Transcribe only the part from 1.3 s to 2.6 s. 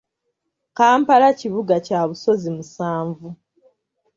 kibuga kya busozi